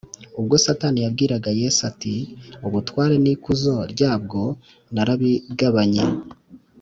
[0.39, 2.13] Ubwo Satani yabwiraga Yesu ati;
[2.67, 4.41] Ubutware n’ikuzo ryabwo
[4.93, 6.05] narabigabanye